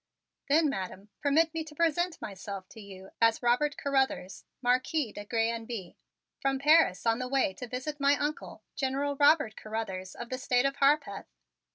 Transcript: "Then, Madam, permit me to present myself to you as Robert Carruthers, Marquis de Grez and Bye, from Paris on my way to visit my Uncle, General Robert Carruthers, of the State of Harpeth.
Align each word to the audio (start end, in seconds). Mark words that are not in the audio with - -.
"Then, 0.49 0.67
Madam, 0.67 1.09
permit 1.21 1.53
me 1.53 1.63
to 1.63 1.75
present 1.75 2.19
myself 2.19 2.67
to 2.69 2.81
you 2.81 3.11
as 3.21 3.43
Robert 3.43 3.77
Carruthers, 3.77 4.45
Marquis 4.59 5.11
de 5.11 5.23
Grez 5.25 5.53
and 5.53 5.67
Bye, 5.67 5.93
from 6.39 6.57
Paris 6.57 7.05
on 7.05 7.19
my 7.19 7.27
way 7.27 7.53
to 7.53 7.67
visit 7.67 7.99
my 7.99 8.17
Uncle, 8.17 8.63
General 8.75 9.15
Robert 9.15 9.55
Carruthers, 9.55 10.15
of 10.15 10.29
the 10.31 10.39
State 10.39 10.65
of 10.65 10.77
Harpeth. 10.77 11.27